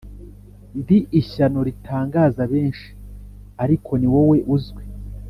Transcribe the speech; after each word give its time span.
Ndi 0.79 0.97
ishyano 1.19 1.59
ritangaza 1.67 2.41
benshi 2.53 2.87
Ariko 3.63 3.91
ni 3.97 4.07
wowe 4.13 4.37
uzwi 4.55 4.83